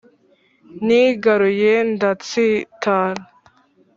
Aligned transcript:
nigaruye 0.85 1.73
ndatsitara 1.93 3.23